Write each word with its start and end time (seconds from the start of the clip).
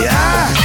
Yeah. 0.00 0.61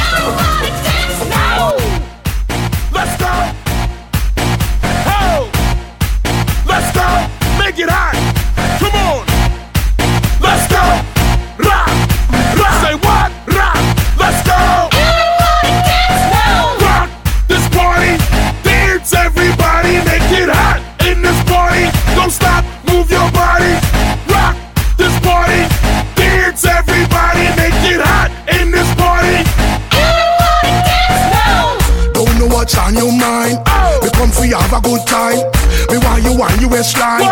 waistline. 36.77 37.25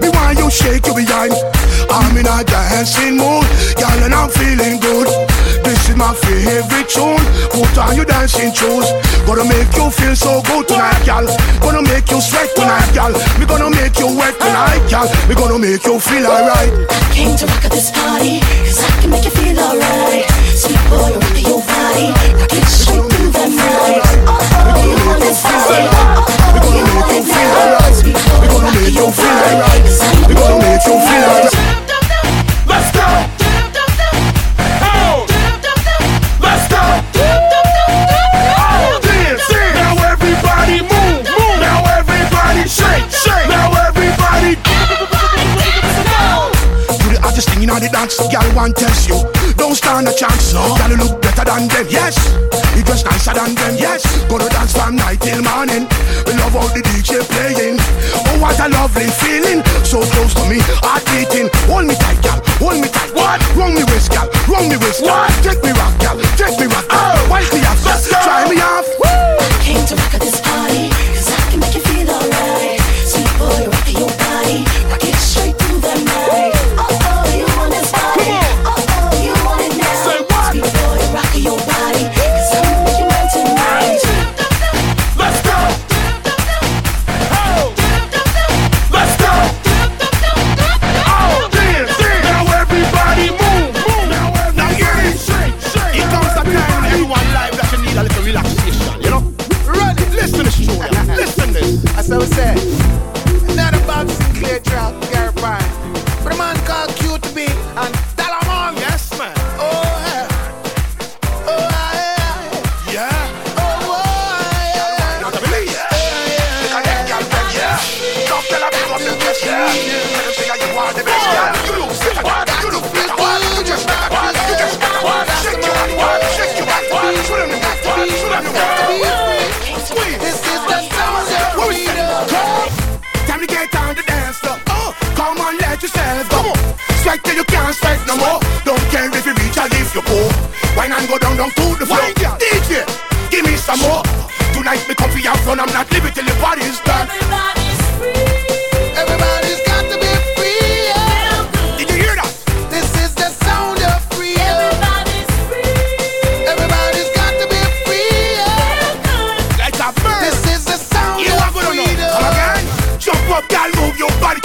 Me 0.00 0.08
want 0.14 0.38
you 0.38 0.50
shake 0.50 0.86
your 0.86 0.94
behind. 0.94 1.34
I'm 1.90 2.16
in 2.16 2.26
a 2.26 2.44
dancing 2.46 3.18
mood, 3.18 3.42
girl, 3.74 3.98
and 4.06 4.14
I'm 4.14 4.30
feeling 4.30 4.78
good. 4.78 5.08
This 5.66 5.90
is 5.90 5.96
my 5.96 6.14
favorite 6.14 6.88
tune. 6.88 7.22
Put 7.50 7.76
on 7.78 7.96
your 7.96 8.06
dancing 8.06 8.54
shoes. 8.54 8.86
Gonna 9.26 9.44
make 9.44 9.74
you 9.74 9.90
feel 9.90 10.14
so 10.14 10.40
good 10.42 10.68
tonight, 10.68 11.02
girl. 11.04 11.26
Gonna 11.60 11.82
make 11.82 12.10
you 12.10 12.20
sweat 12.20 12.54
tonight, 12.54 12.90
girl. 12.94 13.12
We 13.38 13.44
gonna 13.46 13.70
make 13.70 13.98
you 13.98 14.08
wet 14.14 14.38
tonight, 14.38 14.86
girl. 14.86 15.08
We 15.28 15.34
gonna 15.34 15.58
make 15.58 15.84
you 15.84 15.98
feel 15.98 16.26
alright. 16.26 16.70
I 16.86 17.02
came 17.10 17.36
to 17.36 17.46
rock 17.46 17.64
at 17.66 17.72
this 17.72 17.90
party, 17.90 18.38
cause 18.38 18.80
I 18.86 18.90
can 19.02 19.10
make 19.10 19.24
you 19.24 19.34
feel 19.34 19.58
alright. 19.58 20.24
Sweet 20.54 20.82
boy, 20.86 21.10
rock 21.10 21.38
your 21.42 21.60
body. 21.66 22.06
I 22.38 22.46
can 22.46 22.64
straight. 22.70 23.02
Oh, 23.34 24.38
oh, 24.70 24.84
you 24.86 25.06
want 25.06 25.20
this 25.20 25.42
party? 25.42 26.11
lovely 58.92 59.10
feeling. 59.24 59.64
So 59.84 60.00
close 60.00 60.34
to 60.34 60.48
me, 60.48 60.58
heart 60.84 61.04
beating. 61.06 61.48
Hold 61.68 61.86
me 61.86 61.94
tight, 61.94 62.22
girl, 62.22 62.40
Hold 62.60 62.80
me 62.80 62.88
tight. 62.88 63.12
What? 63.14 63.40
run 63.56 63.74
me 63.74 63.84
waist, 63.84 64.12
girl, 64.12 64.28
run 64.48 64.68
me 64.68 64.76
waist. 64.76 65.02
What? 65.02 65.30
Take 65.42 65.62
me 65.62 65.70
rock, 65.72 65.98
girl. 66.00 66.11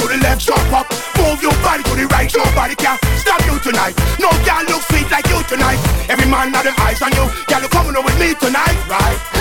the 0.08 0.18
left, 0.24 0.42
jump 0.42 0.72
up. 0.74 0.88
Move 1.18 1.42
your 1.42 1.56
body 1.64 1.84
to 1.84 1.94
the 1.96 2.08
right, 2.08 2.32
nobody 2.36 2.76
can 2.76 2.98
stop 3.20 3.42
you 3.46 3.60
tonight. 3.60 3.96
No 4.20 4.30
girl 4.46 4.64
look 4.68 4.82
sweet 4.90 5.10
like 5.12 5.28
you 5.28 5.42
tonight. 5.44 5.80
Every 6.10 6.28
man 6.30 6.52
got 6.52 6.64
them 6.64 6.76
eyes 6.80 7.02
on 7.02 7.12
you. 7.12 7.26
Girl, 7.48 7.62
you 7.62 7.70
coming 7.70 7.96
up 7.96 8.06
with 8.06 8.20
me 8.20 8.34
tonight, 8.36 8.78
right? 8.88 9.37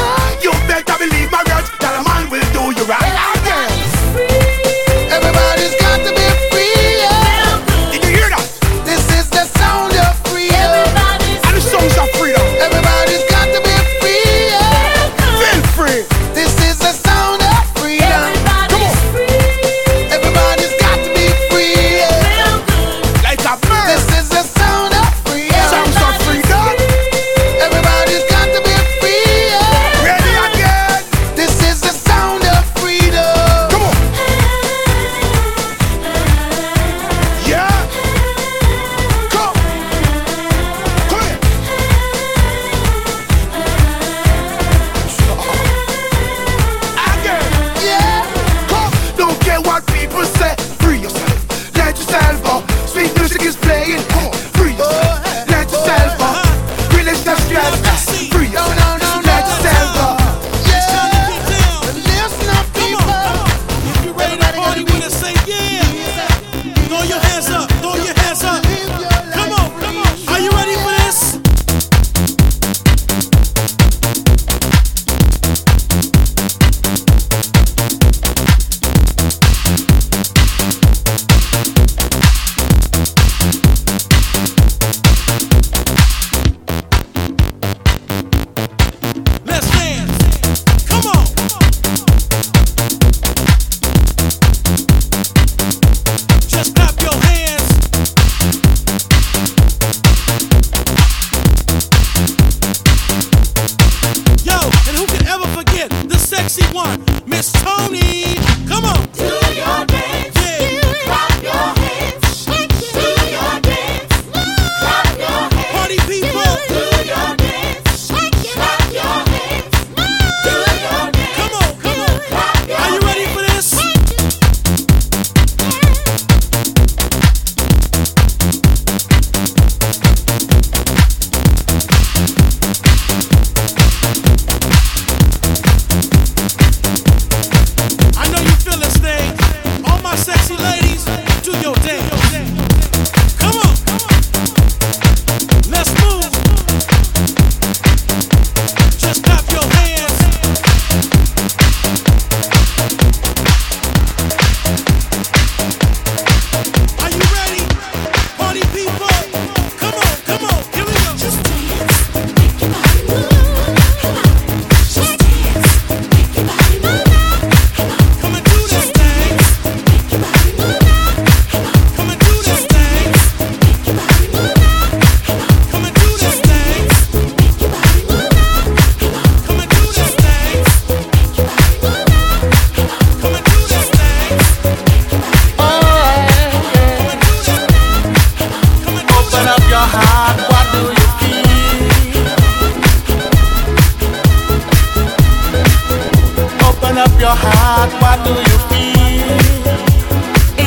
your 197.27 197.35
heart, 197.35 197.91
what 198.03 198.19
do 198.25 198.33
you 198.49 198.57
feel? 198.71 199.39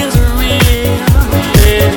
Is 0.01 0.13
real, 0.39 0.99
yeah. 1.63 1.91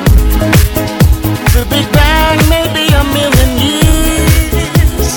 The 1.53 1.63
Big 1.69 1.87
Bang 1.91 2.39
may 2.47 2.65
be 2.77 2.85
a 3.01 3.03
million 3.17 3.51
years 3.67 5.09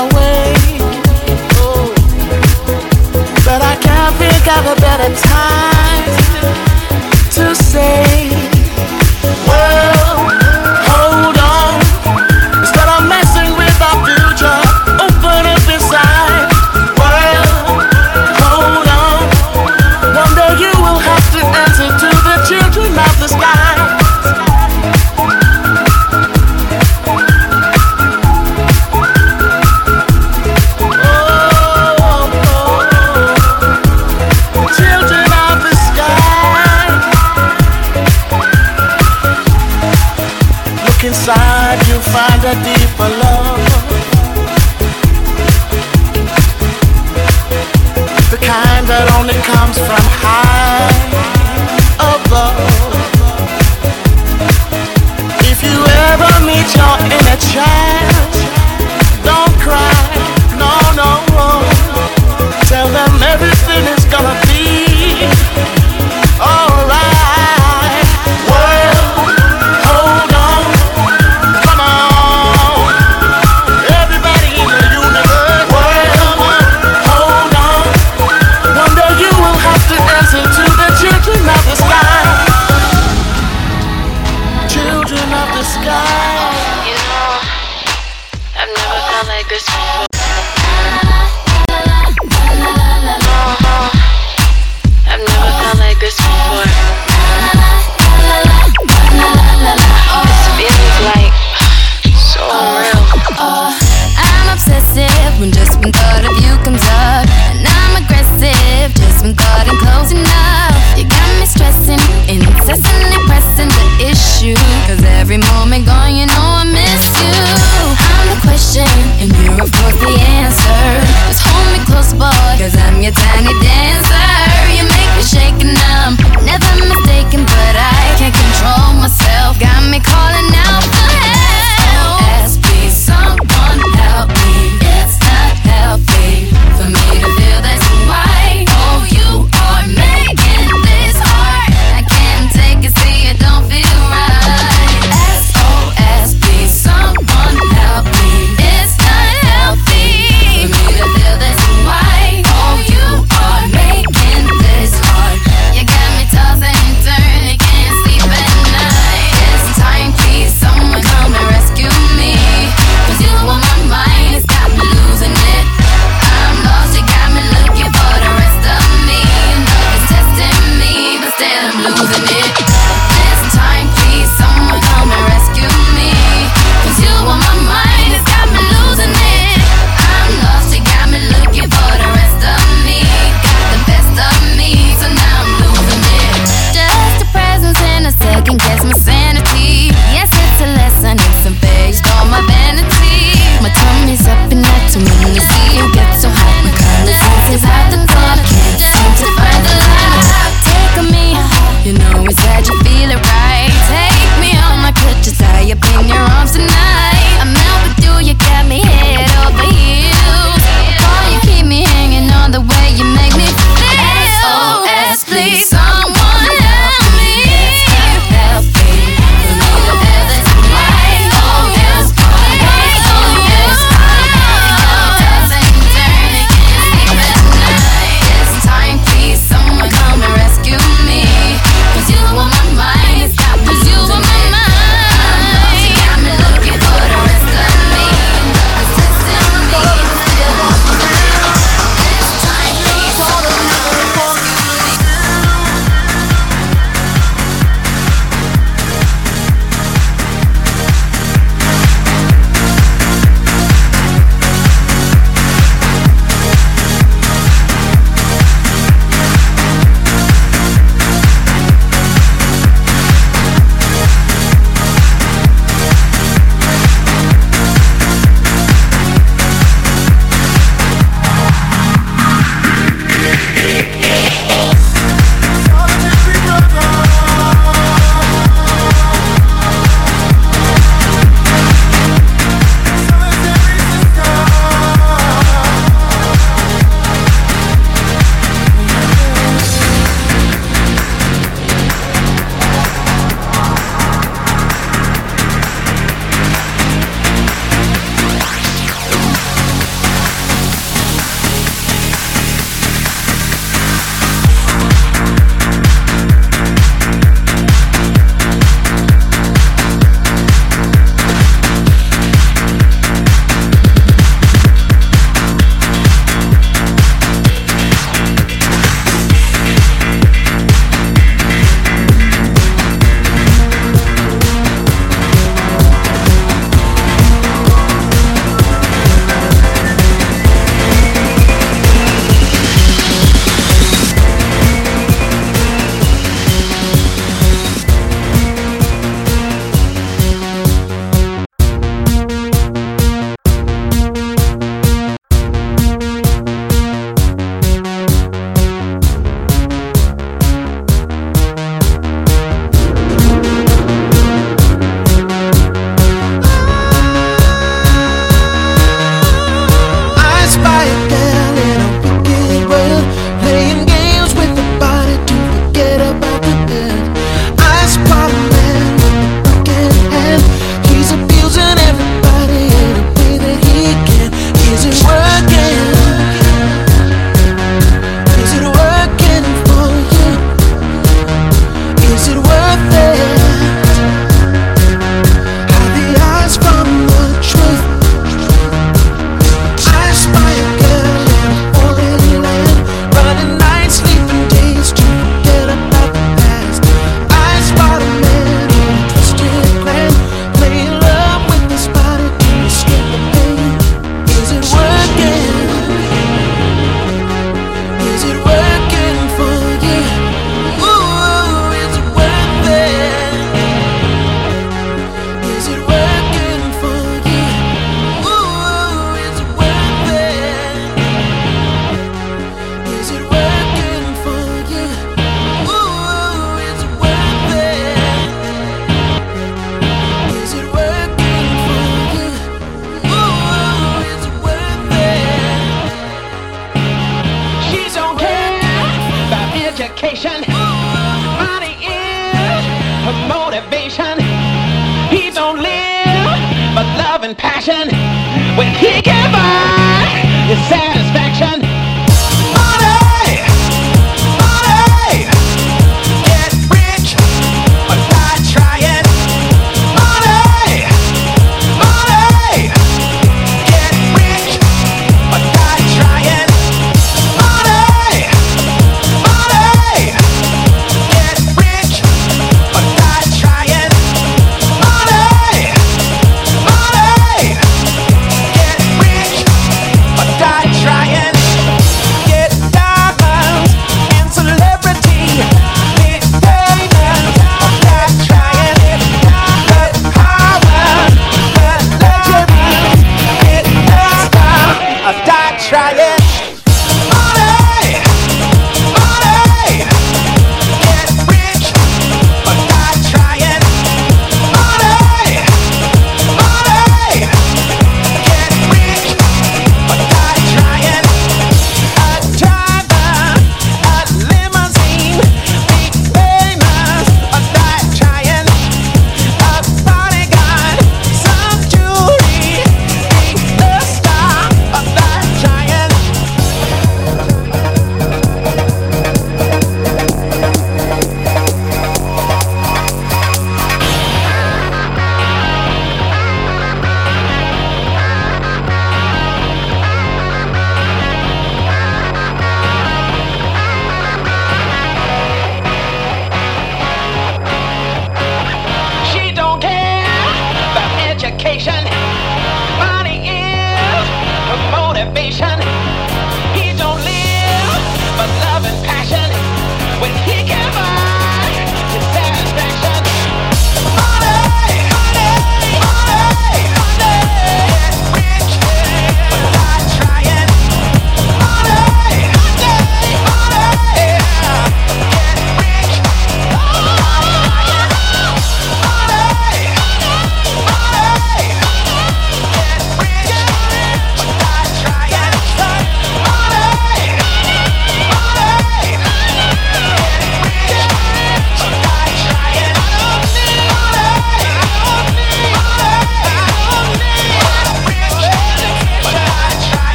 away, 0.00 0.54
oh, 1.60 1.92
but 3.44 3.60
I 3.72 3.76
can't 3.86 4.14
think 4.22 4.44
of 4.56 4.62
a 4.72 4.76
better 4.80 5.14
time. 5.28 5.73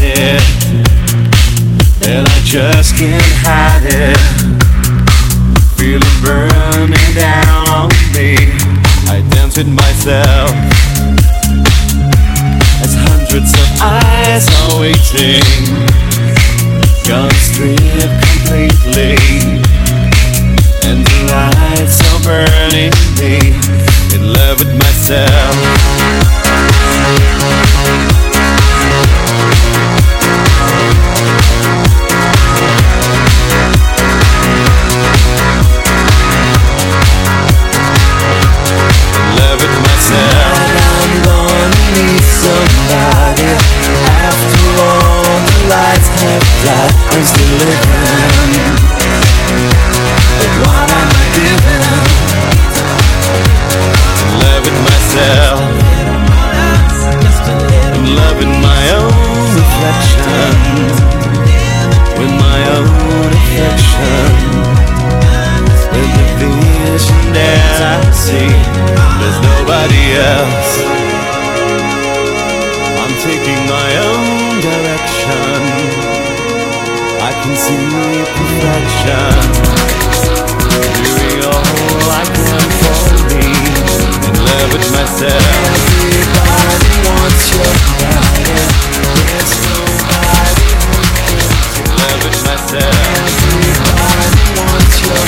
it. 0.00 0.42
Well, 2.00 2.24
I 2.26 2.40
just 2.44 2.96
can't 2.96 3.22
hide 3.44 3.84
it. 3.84 4.18
Feel 5.76 6.00
it 6.02 6.16
burning 6.22 7.14
down 7.14 7.68
on 7.68 7.88
me. 8.14 8.36
I 9.08 9.22
dance 9.30 9.56
with 9.56 9.68
myself. 9.68 10.50
As 12.82 12.94
hundreds 12.94 13.52
of 13.54 13.68
eyes 13.82 14.46
are 14.58 14.80
waiting. 14.80 15.44
Gone 17.06 17.30
strip 17.38 18.10
completely. 18.30 19.16
And 20.88 21.04
the 21.06 21.18
lights 21.32 22.00
are 22.08 22.20
burning 22.24 22.92
me. 23.20 23.54
In 24.14 24.32
love 24.32 24.58
with 24.58 24.74
myself. 24.76 26.07
see 77.68 78.24
perfection. 78.38 79.36
Doing 81.04 81.40
all 81.44 82.08
I 82.08 82.24
can 82.32 82.68
for 82.80 82.98
me. 83.28 83.44
In 84.28 84.34
love 84.44 84.72
with 84.72 84.88
myself 84.92 85.68
Everybody 86.00 86.94
wants 87.08 87.44
your 87.52 87.72
power 87.84 88.28
myself. 92.44 92.94
Everybody 93.48 94.44
wants 94.60 94.96
your 95.02 95.27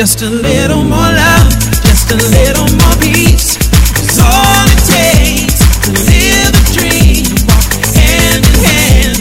Just 0.00 0.22
a 0.22 0.30
little 0.30 0.82
more 0.82 1.12
love, 1.12 1.52
just 1.84 2.10
a 2.10 2.16
little 2.16 2.64
more 2.80 2.96
peace. 3.04 3.56
It's 4.00 4.18
all 4.18 4.64
it 4.64 4.80
takes 4.88 5.60
to 5.84 5.90
live 5.92 6.56
the 6.56 6.64
dream. 6.72 7.28
Hand 8.00 8.40
in 8.48 8.56
hand, 8.64 9.20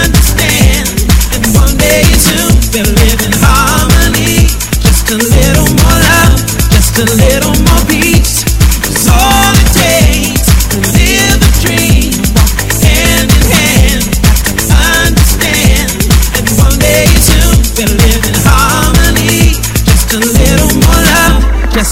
understand. 0.00 0.88
And 1.36 1.44
one 1.52 1.76
day 1.76 2.00
soon 2.16 2.56
we'll 2.72 2.96
live 2.96 3.20
in 3.28 3.34
harmony. 3.44 4.48
Just 4.80 5.10
a 5.12 5.20
little 5.20 5.68
more 5.76 5.98
love, 6.00 6.40
just 6.72 6.96
a 6.96 7.04
little 7.20 7.52
more 7.52 7.84
peace. 7.84 8.40
It's 8.88 9.06
all 9.06 9.43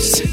face. 0.00 0.29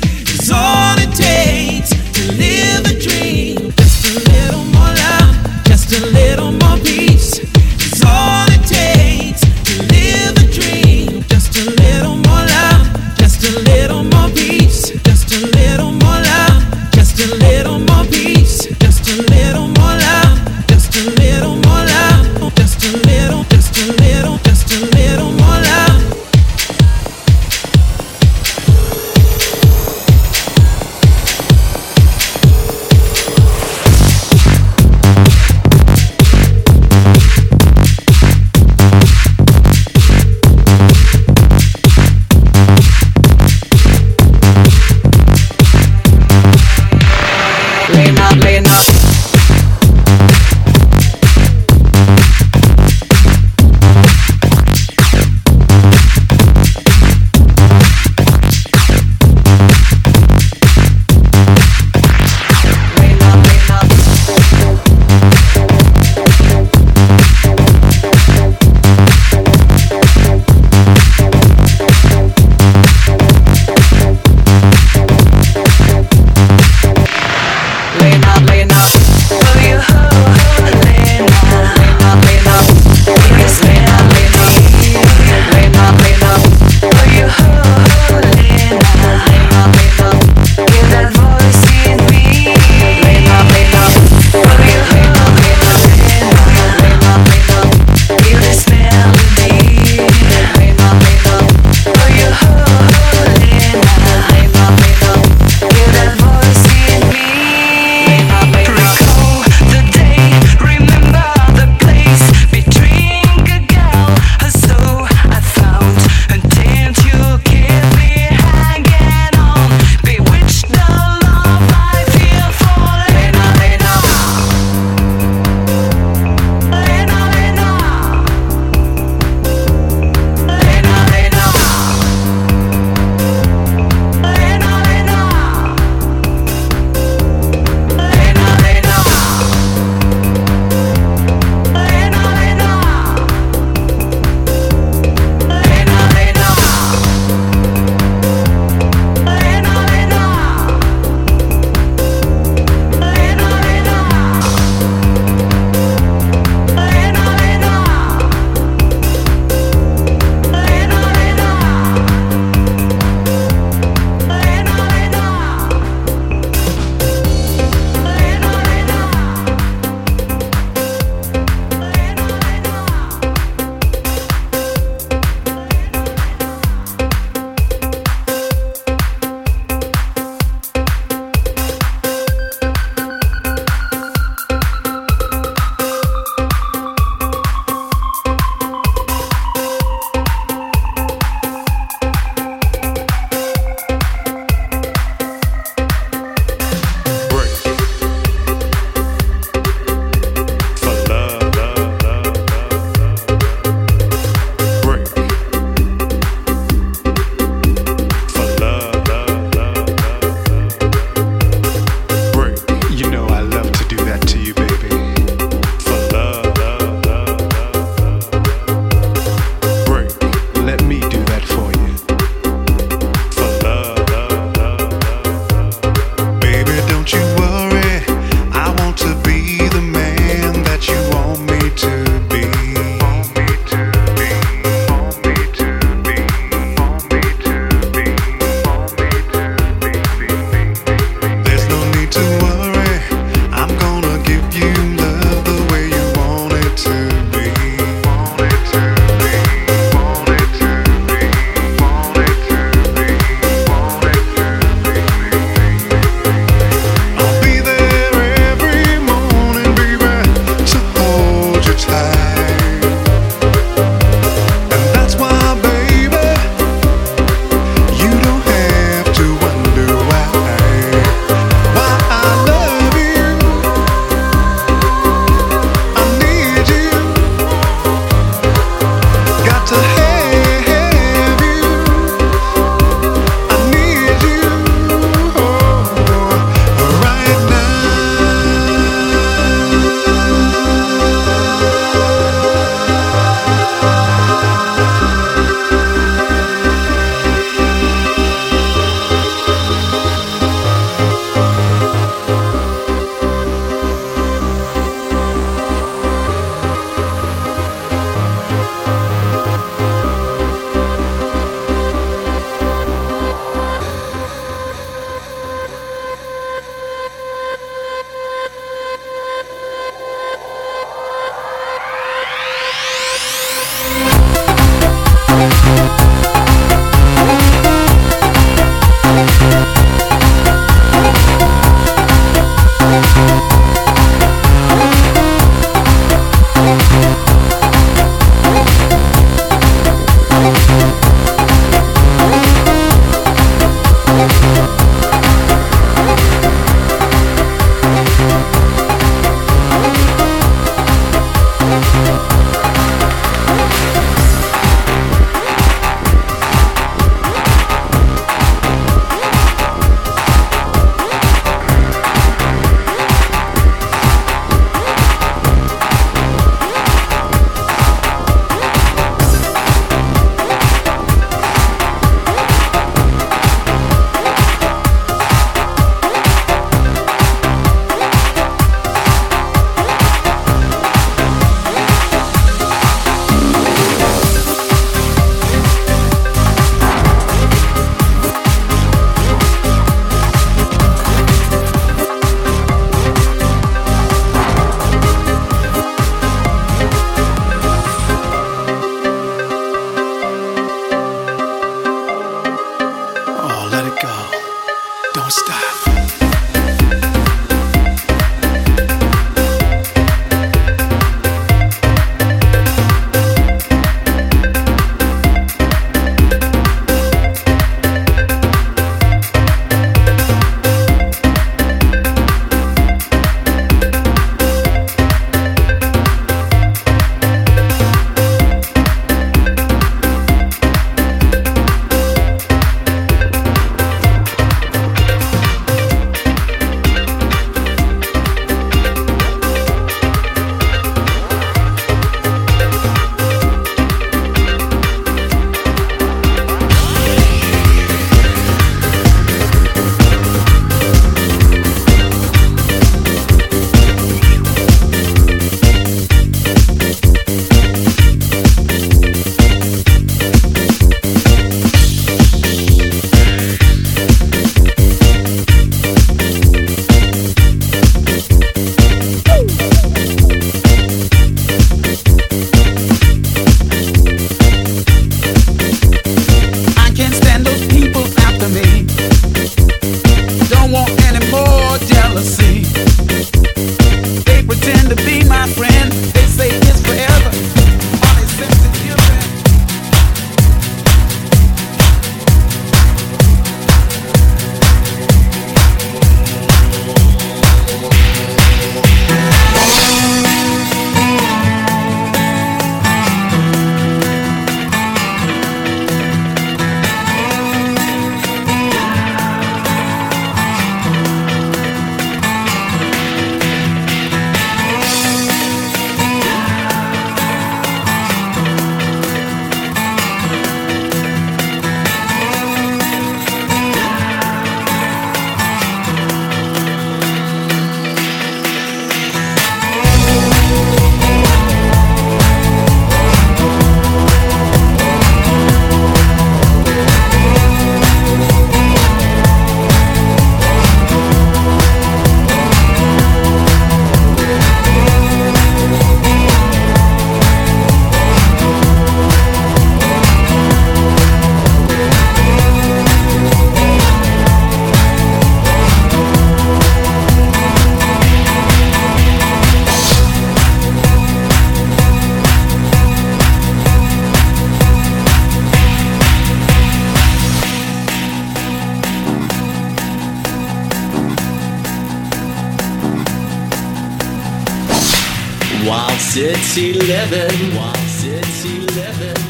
City 576.17 576.73
living, 576.73 577.53
city 577.85 578.65
living. 578.73 579.21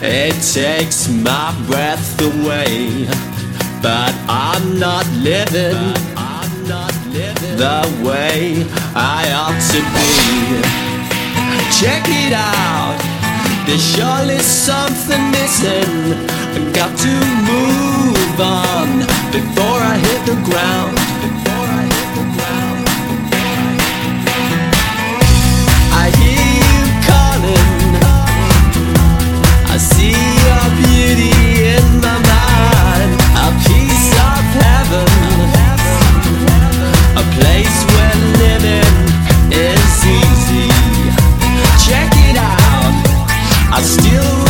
It 0.00 0.34
takes 0.54 1.08
my 1.08 1.50
breath 1.66 2.20
away, 2.20 3.06
but 3.82 4.14
I'm 4.28 4.78
not 4.78 5.04
living. 5.14 5.74
I'm 6.16 6.68
not 6.68 6.94
living 7.06 7.56
the 7.56 7.82
way 8.06 8.64
I 8.94 9.26
ought 9.34 9.58
to 9.72 9.80
be. 9.96 10.62
Check 11.80 12.04
it 12.06 12.32
out. 12.32 12.98
There's 13.66 13.82
surely 13.96 14.38
something 14.38 15.30
missing. 15.32 16.14
I 16.54 16.70
got 16.72 16.96
to 17.04 17.14
move 17.50 18.40
on 18.40 19.00
before 19.32 19.80
I 19.82 19.98
hit 19.98 20.24
the 20.24 20.38
ground. 20.48 21.47
I 43.70 43.82
still 43.82 44.47